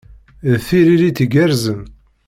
D 0.49 0.53
tiririt 0.67 1.19
igerrzen. 1.25 1.81